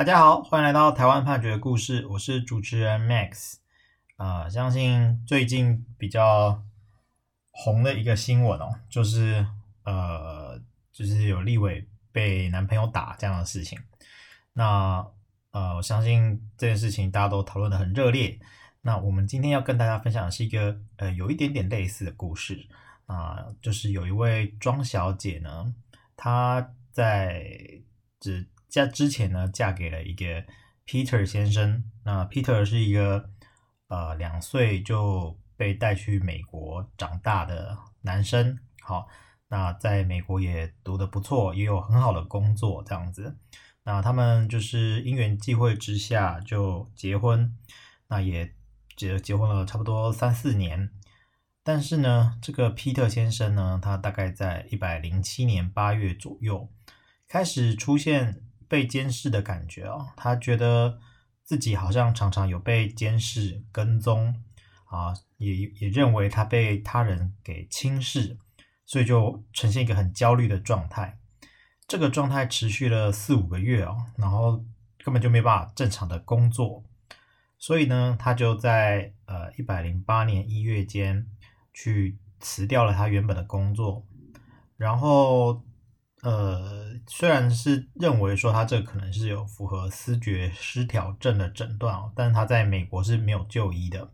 [0.00, 3.56] 大家好，欢迎来到台湾判决的故事，我是主持人 Max。
[4.16, 6.64] 啊、相信最近比较
[7.50, 9.46] 红的一个新闻哦，就是
[9.84, 10.58] 呃，
[10.90, 13.78] 就是有立委被男朋友打这样的事情。
[14.54, 15.06] 那
[15.50, 18.40] 呃，我相信这件事情大家都讨论得很热烈。
[18.80, 22.66] 那我们今天要跟大家分享的是一个呃，有一点点类似的故事
[23.04, 25.74] 啊、就是有一位庄小姐呢，
[26.16, 27.44] 她在
[28.18, 28.48] 只。
[28.70, 30.44] 在之前呢，嫁给了一个
[30.86, 31.84] Peter 先生。
[32.04, 33.28] 那 Peter 是一个
[33.88, 38.58] 呃两岁就被带去美国长大的男生。
[38.80, 39.08] 好，
[39.48, 43.36] 那在美国也读得不错，也有很好的工作这样子。
[43.82, 47.56] 那他们就是因缘际会之下就结婚，
[48.08, 48.54] 那也
[48.96, 50.90] 结结婚了差不多三四年。
[51.62, 56.70] 但是呢，这个 Peter 先生呢，他大概在一百零七年八月左右
[57.26, 58.42] 开始出现。
[58.70, 61.00] 被监视的感觉哦，他觉得
[61.42, 64.32] 自己好像常常有被监视、跟踪
[64.84, 68.38] 啊，也也认为他被他人给轻视，
[68.86, 71.18] 所以就呈现一个很焦虑的状态。
[71.88, 74.64] 这个状态持续了四五个月哦，然后
[75.04, 76.84] 根本就没办法正常的工作，
[77.58, 81.26] 所以呢，他就在呃一百零八年一月间
[81.74, 84.06] 去辞掉了他原本的工作，
[84.76, 85.64] 然后。
[86.22, 94.10] 呃，虽然是认为说他这可能是有符合思觉失调症的诊断哦，但是他在美国是没有就医的。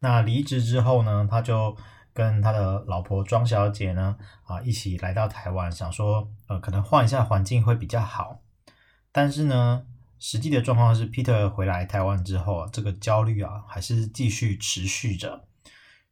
[0.00, 1.74] 那离职之后呢，他就
[2.12, 8.42] 跟他的老婆庄小姐呢啊一起来到台湾，想说呃可能换一下环境会比较好。
[9.10, 9.86] 但是呢，
[10.18, 15.46] 实际的状况是，Peter 回来台湾之后，这个焦虑啊还是继续持续着。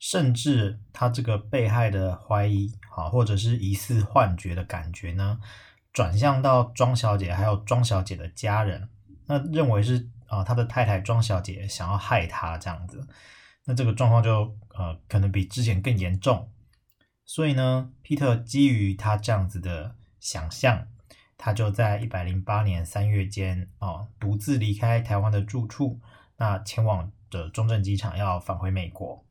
[0.03, 5.39] 甚至他这个被害的怀疑啊，或者是疑似幻觉的感觉呢，
[5.93, 8.89] 转向到庄小姐还有庄小姐的家人，
[9.27, 13.07] 那认为是啊他的太太庄小姐想要害他这样子，
[13.65, 16.51] 那这个状况就呃可能比之前更严重，
[17.25, 20.89] 所以呢，Peter 基于他这样子的想象，
[21.39, 26.01] 他就在一百零八年三月间啊独自离开台湾的住处，
[26.39, 29.25] 那前往的中正机场要返回美国。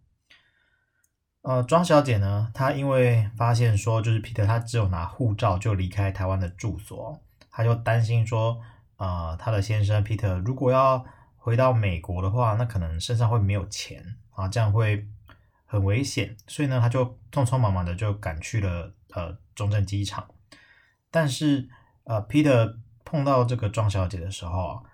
[1.44, 7.20] 呃，庄小姐呢，她因为发现说，就是彼得他只有拿护照就离开台湾的住所，
[7.50, 8.62] 她就担心说，
[8.98, 11.04] 呃，她的先生彼得如果要
[11.38, 15.08] 回到美国的话，那可能身上会没有钱啊，这样会
[15.66, 20.28] 很危险，所以呢，她就匆匆忙忙的就赶去了呃中正机场。
[21.10, 21.68] 但是
[22.04, 24.86] 呃，彼得碰到这个庄小姐的时候，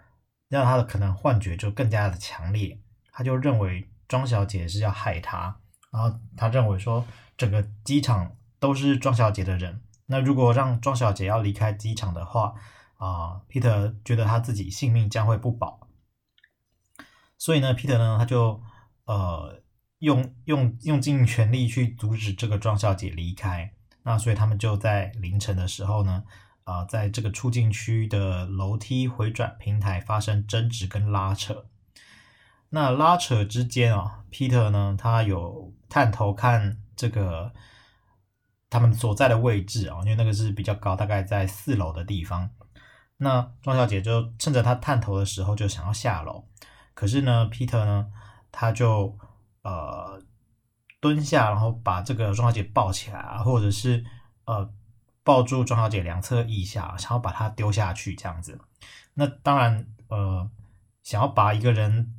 [0.47, 2.79] 让他的可能幻觉就更加的强烈，
[3.11, 5.59] 他就认为庄小姐是要害他。
[5.97, 7.03] 然后他认为说，
[7.35, 9.81] 整个机场都是庄小姐的人。
[10.05, 12.53] 那如果让庄小姐要离开机场的话，
[12.97, 15.87] 啊、呃，Peter 觉得他自己性命将会不保。
[17.39, 18.61] 所以呢，Peter 呢，他就
[19.05, 19.63] 呃
[19.97, 23.73] 用用用尽全力去阻止这个庄小姐离开。
[24.03, 26.23] 那所以他们就在凌晨的时候呢，
[26.63, 31.65] 啊、在这个出境区的楼梯回转平台发生争执跟拉扯。
[32.69, 37.53] 那拉扯之间啊，Peter 呢，他有探头看这个
[38.69, 42.49] 他们所在的位置啊，因为那个是比较高，大概在四楼的地方。
[43.15, 46.45] 那庄小姐就趁着他探头的时候就想要下楼，
[46.93, 48.07] 可是呢，Peter 呢，
[48.51, 49.17] 他就
[49.61, 50.21] 呃
[50.99, 54.03] 蹲下，然后把这个庄小姐抱起来啊，或者是
[54.43, 54.69] 呃
[55.23, 58.59] 抱住庄小姐两侧腋下，想要把她丢下去这样子。
[59.13, 60.51] 那当然呃，
[61.01, 62.13] 想要把一个人。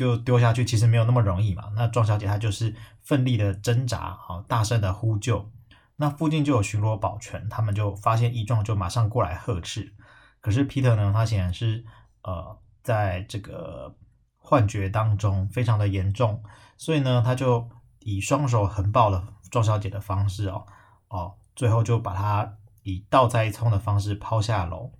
[0.00, 1.70] 就丢下去，其实没有那么容易嘛。
[1.76, 5.50] 那庄小姐她就是奋力的挣扎，啊，大声的呼救。
[5.96, 9.94] 那附近就有巡逻保全，他们就发现异状，就马上过来呵斥。
[10.40, 11.84] 可是 Peter 呢，他显然是
[12.22, 13.94] 呃，在这个
[14.38, 16.42] 幻觉当中非常的严重，
[16.78, 17.68] 所以呢，他就
[17.98, 20.64] 以双手横抱了庄小姐的方式哦
[21.08, 24.90] 哦，最后就把她以倒栽葱的方式抛下楼，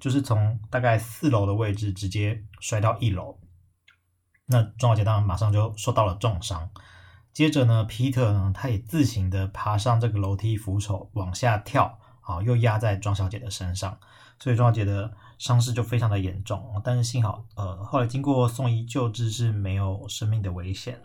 [0.00, 3.38] 就是从大概四楼的位置直接摔到一楼。
[4.50, 6.70] 那庄小姐当然马上就受到了重伤，
[7.34, 14.00] 接着呢，Peter 呢，他也自行的爬上这个楼梯扶手往下跳，啊，又压在庄小姐的身上，
[14.40, 21.02] 所以庄小姐的伤势就非常的严重，但是幸好，呃，后来经过送医救治是没有生命的危险。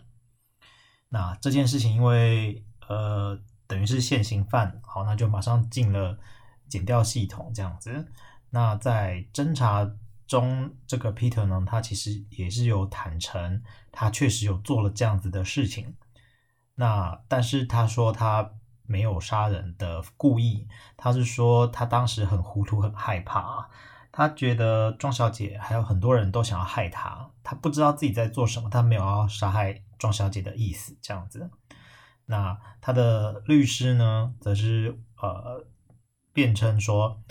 [1.10, 6.18] 那这件事情因为呃等于是现行犯，好，那就马上进了
[6.66, 8.08] 检调系统这样子。
[8.48, 9.90] 那在侦查。
[10.26, 13.62] 中这个 Peter 呢，他其实也是有坦诚，
[13.92, 15.94] 他确实有做了这样子的事情。
[16.74, 18.50] 那但是他说他
[18.86, 20.66] 没有杀人的故意，
[20.96, 23.68] 他是说他当时很糊涂、很害怕，
[24.10, 31.50] 他觉得庄小姐还有很多人都想要害他，他不知道自己在做什么，他没有要杀害庄小姐的意思，这样子。
[32.26, 35.66] 那他的律师呢，则是呃
[36.32, 37.22] 辩称说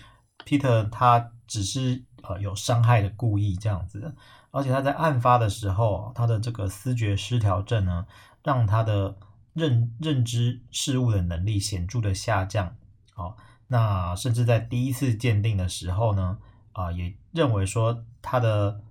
[0.45, 4.15] ，Peter 他只是呃有伤害的故意这样子，
[4.51, 8.07] 而且他在案发的时候，他的这个思觉失调症呢，
[8.43, 9.15] 让他的
[9.53, 12.75] 认认知事物的能力显著的下降。
[13.15, 13.37] 哦，
[13.67, 16.39] 那甚至在第一次鉴定的时候呢，
[16.71, 18.81] 啊、也认为说他的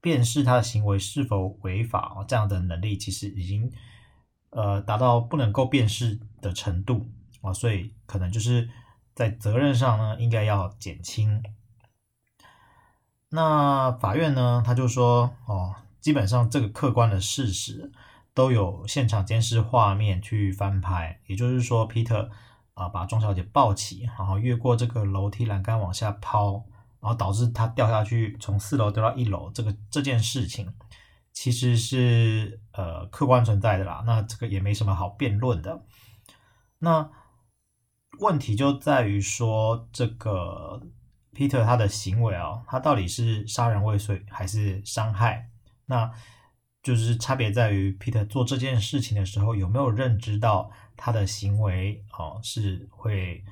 [0.00, 3.72] 辨识他的行为是否违法哦，这样的能力其实已经。
[4.52, 7.08] 呃，达到不能够辨识的程度
[7.40, 8.68] 啊，所以可能就是
[9.14, 11.40] 在责任上呢，应该要减轻。
[13.30, 17.90] 那法院呢，他就说哦，基本上这个客观的事实
[18.34, 22.28] 都有现场监视画面去翻拍，也就是说，Peter
[22.74, 26.64] 啊把庄小姐抱起，然后越过这个楼梯栏杆往下抛，
[27.00, 30.74] 然后导致她掉下去，从四楼掉到一楼，这个这件事情。
[31.32, 35.84] 其实是呃客观存在的啦，那这个也没什么好辩论的。
[36.80, 37.08] 那
[38.18, 40.82] 问题就在于说，这个
[41.34, 45.48] Peter 他的行为啊、哦，他到底是杀人未遂还是伤害？
[45.86, 46.12] 那
[46.82, 53.44] 就是差别在于 Peter 做这件事情的时候有没有认知到他的行为哦是会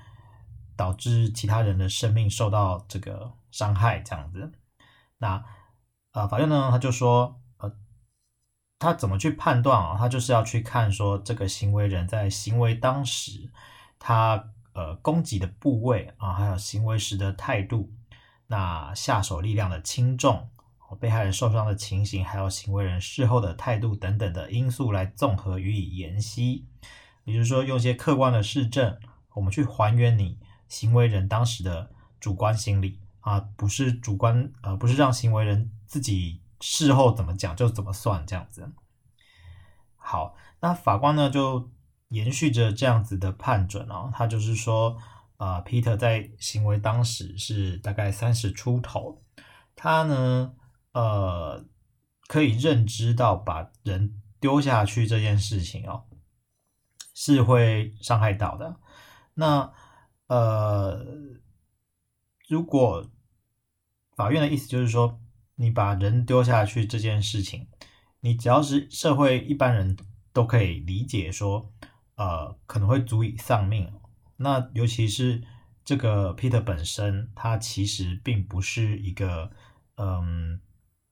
[0.76, 4.52] 导致其他人的生命受到这个伤害这样子。
[5.18, 5.44] 那、
[6.12, 7.40] 呃，法院呢他就说。
[7.58, 7.72] 呃
[8.80, 9.96] 他怎么去判断啊？
[9.98, 13.50] 他就是要去看说这个行为人在行为当时，
[13.98, 17.92] 他呃攻击的部位啊，还有行为时的态度，
[18.46, 20.48] 那下手力量的轻重，
[21.00, 26.68] 被害人受伤的情形，还有行为人事后的态度等等的因素来综合予以研析。
[27.24, 28.96] 也就是说，用一些客观的事证，
[29.34, 30.38] 我们去还原你
[30.68, 31.90] 行为人当时的
[32.20, 36.40] 主观心理啊，不是主观呃，不是让行为人自己。
[36.60, 38.72] 事后怎么讲就怎么算，这样子。
[39.94, 41.70] 好，那法官呢就
[42.08, 44.96] 延续着这样子的判准哦，他就是说，
[45.36, 49.22] 呃，Peter 在行为当时是大概三十出头，
[49.74, 50.54] 他呢，
[50.92, 51.64] 呃，
[52.26, 56.04] 可以认知到把人丢下去这件事情哦，
[57.14, 58.76] 是会伤害到的。
[59.34, 59.72] 那，
[60.26, 61.04] 呃，
[62.48, 63.10] 如果
[64.16, 65.20] 法院的意思就是说。
[65.60, 67.66] 你把人丢下去这件事情，
[68.20, 69.96] 你只要是社会一般人
[70.32, 71.72] 都可以理解说，
[72.18, 73.90] 呃，可能会足以丧命。
[74.36, 75.42] 那尤其是
[75.84, 79.50] 这个 Peter 本身，他其实并不是一个
[79.96, 80.60] 嗯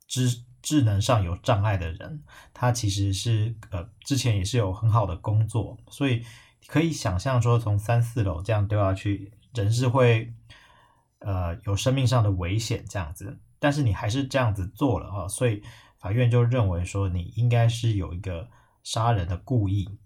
[0.08, 6.24] 智智能上有障碍的人，他其实是呃之前也是有很好的工作，所以
[6.66, 10.34] 可以想象说，从三四楼这样丢下去，人是会
[11.20, 13.38] 呃有生命上的危险这样子。
[13.60, 15.62] 但是你还是这样子做了啊，所以
[15.98, 18.48] 法院就认为说你应该是有一个
[18.82, 19.98] 杀人的故意。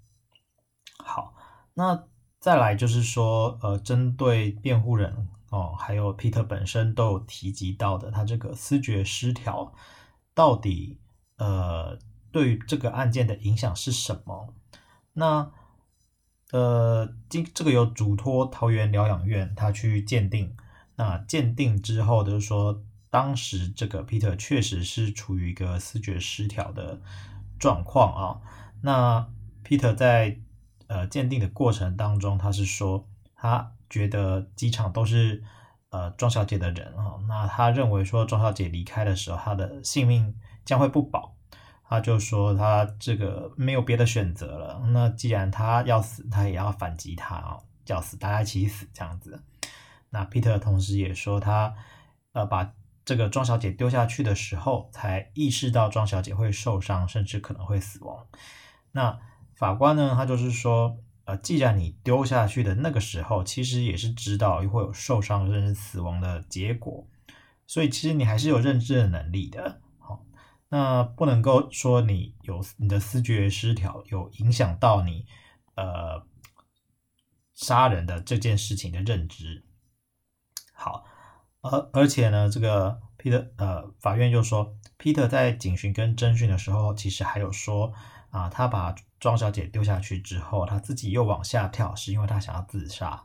[1.05, 1.35] 好，
[1.75, 2.05] 那
[2.39, 9.73] 再来就是说，呃，针对辩护人哦，还有 Peter 本身都有提及到的，他这个思觉失调
[10.35, 11.01] 到底
[11.39, 11.99] 呃
[12.31, 14.55] 对这个案件的影响是什么？
[15.13, 15.51] 那
[16.53, 20.57] 呃，这这个有嘱托桃园疗养院他去鉴定，
[20.97, 22.83] 那鉴定之后就是说。
[23.13, 27.01] 当时这个 Peter 确实是处于一个思觉失调的
[27.59, 28.41] 状况啊。
[28.83, 29.29] 那
[29.65, 30.39] Peter 在
[30.91, 35.43] 呃鉴定的过程当中，他是说他觉得机场都是
[35.91, 37.15] 呃庄小姐的人啊。
[37.29, 41.37] 那他认为说庄小姐离开的时候，她的性命将会不保。
[41.85, 44.83] 他就说他这个没有别的选择了。
[44.89, 49.43] 那既然他要死，他也要反击他啊，叫死大家一起死这样子。
[50.11, 51.75] 那 Peter 同时也说他
[52.33, 52.75] 呃把。
[53.03, 58.25] 这个庄小姐丢下去的时候，才意识到庄小姐会受伤，甚至可能会死亡。
[58.93, 59.19] 那
[59.61, 67.07] 法官呢，他就是说，呃，既然你丢下去的那个时候，其实也是知道会有受伤甚至死亡的结果，
[67.67, 69.83] 所以其实你还是有认知的能力的。
[69.99, 70.25] 好，
[70.71, 75.27] 那不能够说你有你的思觉失调，有影响到你
[75.75, 76.25] 呃
[77.53, 79.63] 杀人的这件事情的认知。
[80.73, 81.05] 好。
[81.63, 87.93] 而而且呢，这个 Peter 呃，法院就说，Peter 在警讯跟侦讯的时候，其实还有说
[88.31, 93.25] 啊，他把庄小姐丢下去之后，他自己又往下跳，是因为他想要自杀。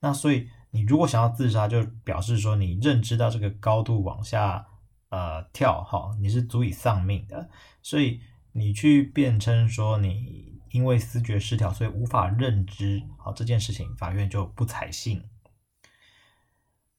[0.00, 4.66] 那所以你如果想要自杀，就表示说你认知到这个高度往下
[5.10, 7.48] 呃跳哈，你是足以丧命的。
[7.82, 8.20] 所以
[8.52, 15.22] 你去辩称说你因为思觉失调，所以无法认知好这件事情，法院就不采信。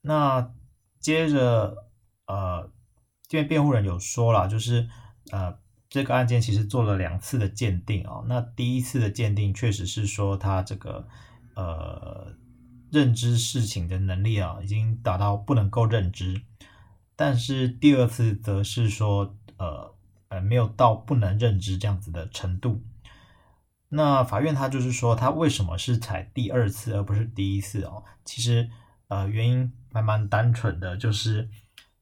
[0.02, 0.54] 那。
[1.00, 1.86] 接着
[2.26, 2.70] 呃，
[3.28, 4.90] 这边辩护人有说了，就是
[5.32, 5.58] 呃，
[5.89, 8.25] 这个案件其实做了两次的鉴定哦。
[8.27, 11.08] 那第一次的鉴定确实是说他这个
[11.56, 12.36] 呃
[12.91, 16.41] 认知事情的能力啊，已经达到不能够认知。
[17.15, 19.96] 但是第二次则是说呃
[20.29, 22.84] 呃没有到不能认知这样子的程度。
[23.89, 28.03] 那法院他就是说，他为什么是采第二次而不是第一次哦？
[28.25, 28.70] 其实，
[29.08, 31.50] 呃，原因还蛮单纯的，就是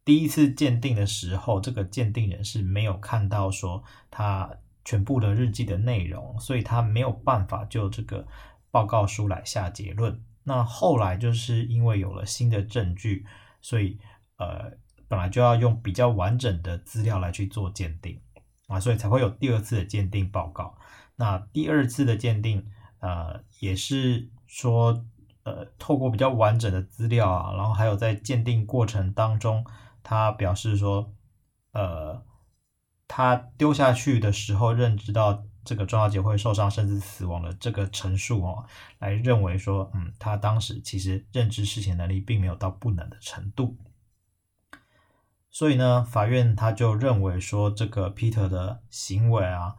[0.05, 4.49] 第一次鉴定的时候，这个鉴定人是没有看到说他
[4.85, 8.25] 全部的日记的内容，所以他没有办法就这个
[8.69, 10.21] 报告书来下结论。
[10.43, 13.25] 那后来就是因为有了新的证据，
[13.61, 13.97] 所以
[14.37, 14.73] 呃，
[15.07, 18.21] 本来就要用比较完整的资料来去做鉴定
[18.67, 20.77] 啊，所以才会有第二次的鉴定报告。
[21.15, 22.67] 那第二次的鉴定，
[22.99, 25.03] 呃，也是说，
[25.41, 29.65] 呃，透过比较完整的资料啊，然后还有在鉴定过程当中，
[30.05, 31.11] 他表示说，
[31.71, 32.23] 呃，
[33.07, 38.65] 他丢下去的时候认知到这个庄小姐会受伤甚至死亡的这个陈述哦，
[38.99, 43.75] 来认为说，嗯，他当时其实认知事情能力并没有到不能的程度，
[45.49, 49.75] 所以呢，法院他就认为说，这个 Peter 的行为啊。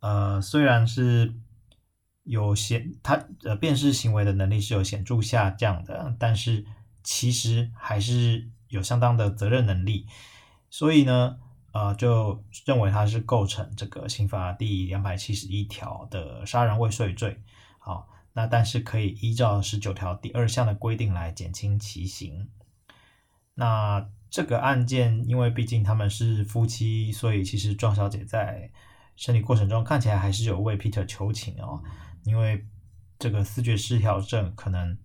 [0.00, 1.34] 呃，虽然是
[2.22, 6.64] 有显他呃辨识行为的能力是有显著下降的，但是
[7.02, 10.06] 其实还是有相当的责任能力，
[10.70, 11.38] 所以呢，
[11.72, 17.42] 呃，就认为他是构成这个刑法第两百七十一条的杀人未遂罪。
[17.78, 22.48] 好，那但是可以依照十九条第二项的规定来减轻其刑。
[23.54, 28.70] 那这个案件，因为毕竟他们是夫妻，所以其实庄小姐在。
[29.20, 31.82] 审理过程中看起来还是有为 Peter 求情哦，
[32.22, 32.64] 因为
[33.18, 34.96] 这个思觉失调症可能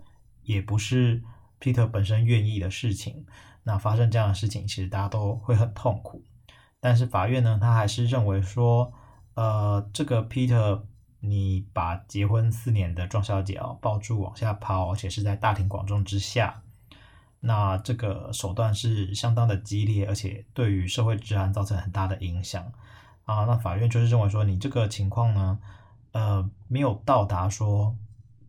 [0.43, 1.23] 也不是
[1.63, 3.25] Peter 本身愿意的事情。
[3.63, 6.21] 那发生这样的事情，其实大家都会很痛苦。
[6.81, 8.91] 但是法院呢，他还是认为说，
[9.35, 10.81] 呃，这个 Peter，
[11.21, 16.61] 你把结婚四年的庄小姐哦抱住往下抛，而且是在大庭广众之下，
[17.39, 22.69] 那这个手段是相当的激烈，而且对于社会治安造成很大的影响。
[23.23, 25.57] 啊，那法院就是认为说，你这个情况呢，
[26.11, 27.95] 呃，没有到达说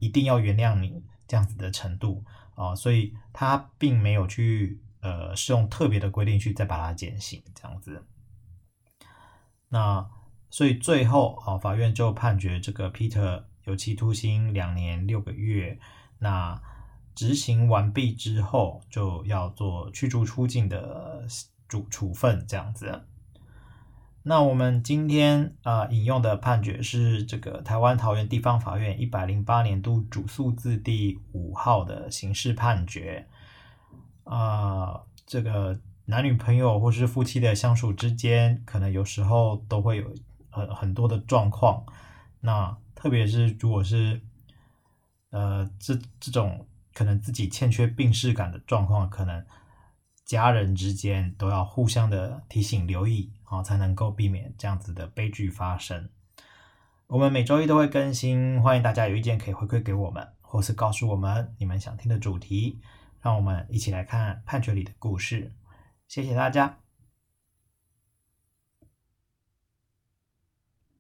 [0.00, 8.04] 一定要原谅你这样子的程度啊，所以他并没有去呃适用特别的规定去再把它减刑这样子。
[9.68, 10.08] 那
[10.50, 15.78] 所以最后啊，法院就判决这个 Peter 有期徒刑两年六个月。
[16.18, 16.61] 那
[17.14, 21.26] 执行完毕之后，就要做驱逐出境的
[21.68, 23.06] 处处分这样子。
[24.26, 33.28] 那我们今天啊、引用的判决是这个台湾桃园地方法院一百零八年度主诉字第五号的刑事判决
[34.25, 40.14] 啊、这个男女朋友或是夫妻的相处之间，可能有时候都会有
[40.49, 41.85] 很很多的状况。
[42.40, 44.23] 那特别是如果是
[45.28, 49.45] 呃这这种可能自己欠缺病识感的状况，可能。
[50.25, 56.08] 家人之间都要互相的提醒留意，啊，才能够避免这样子的悲剧发生。
[57.06, 62.80] 我们每周一都会更新，欢迎大家有意见可以回馈给我们，或是告诉我们你们想听的主题，
[63.20, 65.52] 让我们一起来看判决里的故事。
[66.08, 66.84] 谢谢大家。